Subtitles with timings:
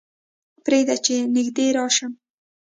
[0.63, 2.05] پرېږده چې نږدې راشي.